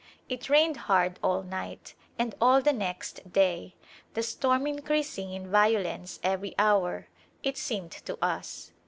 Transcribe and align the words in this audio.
It 0.29 0.49
rained 0.49 0.77
hard 0.77 1.19
all 1.21 1.43
night 1.43 1.93
and 2.17 2.33
all 2.41 2.59
the 2.59 2.73
next 2.73 3.31
day, 3.31 3.75
the 4.15 4.23
storm 4.23 4.65
increasing 4.65 5.31
in 5.31 5.51
violence 5.51 6.19
every 6.23 6.55
hour, 6.57 7.07
it 7.43 7.55
seemed 7.55 7.91
to 7.91 8.17
us. 8.19 8.71